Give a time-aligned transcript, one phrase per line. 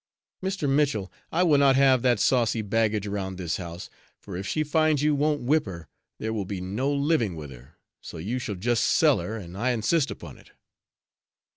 [0.41, 0.67] "Mr.
[0.67, 5.03] Mitchell, I will not have that saucy baggage around this house, for if she finds
[5.03, 8.83] you won't whip her, there will be no living with her, so you shall just
[8.83, 10.53] sell her, and I insist upon it."